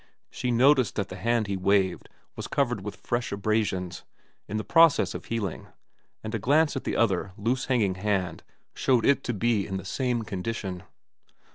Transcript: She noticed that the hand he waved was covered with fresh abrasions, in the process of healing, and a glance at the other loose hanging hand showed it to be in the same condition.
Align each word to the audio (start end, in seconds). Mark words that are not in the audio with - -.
She 0.31 0.49
noticed 0.49 0.95
that 0.95 1.09
the 1.09 1.15
hand 1.15 1.45
he 1.45 1.55
waved 1.55 2.09
was 2.35 2.47
covered 2.47 2.83
with 2.83 2.95
fresh 3.05 3.31
abrasions, 3.31 4.03
in 4.47 4.57
the 4.57 4.63
process 4.63 5.13
of 5.13 5.25
healing, 5.25 5.67
and 6.23 6.33
a 6.33 6.39
glance 6.39 6.75
at 6.75 6.85
the 6.85 6.95
other 6.95 7.33
loose 7.37 7.65
hanging 7.65 7.93
hand 7.93 8.41
showed 8.73 9.05
it 9.05 9.23
to 9.25 9.33
be 9.35 9.67
in 9.67 9.77
the 9.77 9.85
same 9.85 10.23
condition. 10.23 10.81